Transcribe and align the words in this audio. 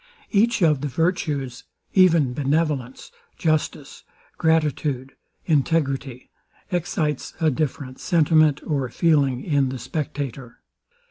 Each 0.31 0.63
of 0.63 0.81
the 0.81 0.87
virtues, 0.87 1.63
even 1.93 2.33
benevolence, 2.33 3.11
justice, 3.37 4.03
gratitude, 4.35 5.13
integrity, 5.45 6.31
excites 6.71 7.35
a 7.39 7.51
different 7.51 7.99
sentiment 7.99 8.61
or 8.65 8.89
feeling 8.89 9.43
in 9.43 9.69
the 9.69 9.77
spectator. 9.77 10.63